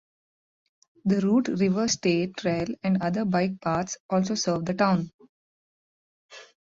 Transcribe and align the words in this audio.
The 1.05 1.21
Root 1.21 1.49
River 1.49 1.87
State 1.87 2.37
Trail 2.37 2.65
and 2.81 3.03
other 3.03 3.23
bike 3.23 3.61
paths 3.61 3.97
also 4.09 4.33
serve 4.33 4.65
the 4.65 4.73
town. 4.73 5.11